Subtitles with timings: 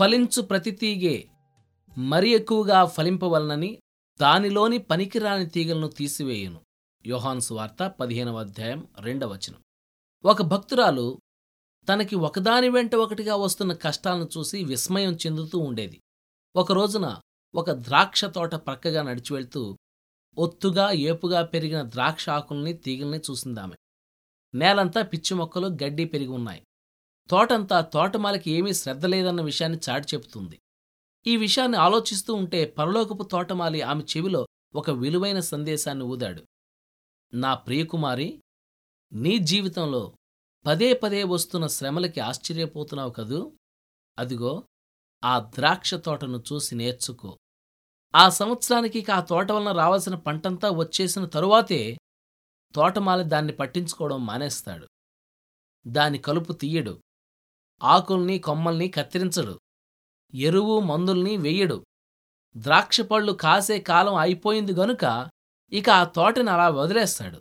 [0.00, 1.28] ఫలించు ప్రతి తీగే
[1.98, 3.78] మరి ఎక్కువగా ఫలింపవలనని
[4.20, 6.60] దానిలోని పనికిరాని తీగలను తీసివేయును.
[7.06, 9.56] యోహాన్స్ వార్త పదిహేనవ అధ్యాయం రెండవ వచనం.
[10.24, 11.20] ఒక భక్తురాలు
[11.88, 16.00] తనకి ఒకదాని వెంట ఒకటిగా వస్తున్న కష్టాలను చూసి విస్మయం చెందుతూ ఉండేది.
[16.56, 17.16] ఒక రోజున
[17.54, 19.78] ఒక ద్రాక్ష తోట ప్రక్కగా నడిచి వెళ్తూ
[20.38, 23.74] ఒత్తుగా ఏపుగా పెరిగిన ద్రాక్ష ఆకుల్ని తీగల్ని చూసిందామె.
[24.54, 26.62] నేలంతా పిచ్చి మొక్కలు గడ్డి పెరిగి ఉన్నాయి.
[27.30, 30.60] తోటంతా తోటమాలకి ఏమీ శ్రద్ధ లేదన్న విషయాన్ని చాటి చెబుతుంది.
[31.26, 36.44] ఈ విషయాన్ని ఆలోచిస్తూ ఉంటే పరలోకపు తోటమాలి ఆమె చెవిలో ఒక విలువైన సందేశాన్ని ఊదాడు.
[37.34, 38.40] నా ప్రియకుమారి
[39.12, 40.12] నీ జీవితంలో
[40.66, 43.52] పదే పదే వస్తున్న శ్రమలకి ఆశ్చర్యపోతున్నావు కదూ?
[44.18, 44.64] అదిగో
[45.24, 47.38] ఆ ద్రాక్ష తోటను చూసి నేర్చుకో.
[48.14, 51.98] ఆ సంవత్సరానికి ఆ తోట వలన రావాల్సిన పంటంతా వచ్చేసిన తరువాతే
[52.74, 54.88] తోటమాలి దాన్ని పట్టించుకోవడం మానేస్తాడు.
[55.86, 57.00] దాని కలుపు తీయడు.
[57.82, 59.60] ఆకుల్ని కొమ్మల్ని కత్తిరించడు.
[60.34, 61.84] ఎరువు మందుల్ని వెయ్యడు
[62.56, 65.30] ద్రాక్షపళ్ళు కాసే కాలం అయిపోయింది గనుక
[65.72, 67.40] ఇక ఆ తోటని అలా వదిలేస్తాడు.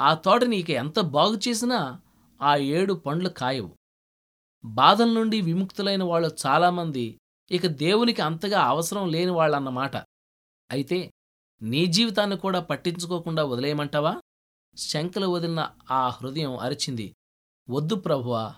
[0.00, 2.00] ఆ తోటని ఇక ఎంత బాగు చేసినా
[2.42, 3.76] ఆ ఏడు పండ్లు కాయవు.
[4.64, 7.18] బాధల నుండి విముక్తులైన వాళ్ళు చాలామంది
[7.50, 9.96] ఇక దేవునికి అంతగా అవసరం లేని వాళ్ళన్నమాట.
[10.70, 11.10] అయితే
[11.62, 14.20] నీ జీవితాన్ని కూడా పట్టించుకోకుండా వదిలేయమంటావా?
[14.76, 17.14] శంకలు వదిలిన ఆ హృదయం అరిచింది.
[17.70, 18.54] వద్దు ప్రభువా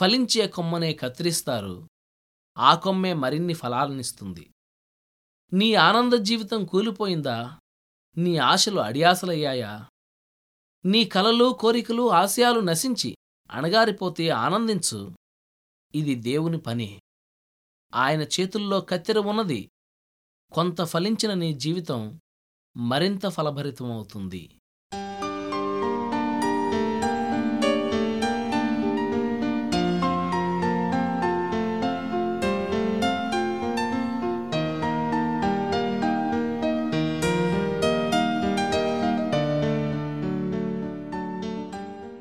[0.00, 1.88] ఫలించే కొమ్మనే కత్తిరిస్తారు.
[2.58, 4.50] ఆ కొమ్మే మరిన్ని ఫలాలనిస్తుంది.
[5.52, 7.58] నీ ఆనంద జీవితం కూలిపోయిందా?
[8.16, 9.86] నీ ఆశలు అడియాసలయ్యాయా?
[10.84, 13.16] నీ కలలు కోరికలు ఆశయాలు నశించి
[13.50, 15.12] అణగారిపోతే ఆనందించు.
[15.94, 17.00] ఇది దేవుని పని.
[17.94, 19.70] ఆయన చేతుల్లో కత్తెర ఉన్నది.
[20.52, 22.20] కొంత ఫలించిన నీ జీవితం
[22.76, 24.59] మరింత ఫలభరితమవుతుంది.